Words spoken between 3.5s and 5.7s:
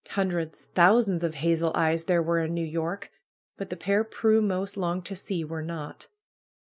But the pair Prue most longed to see were